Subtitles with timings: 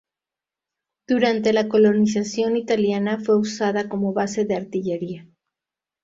[1.07, 5.27] Durante la colonización italiana fue usada como base de artillería.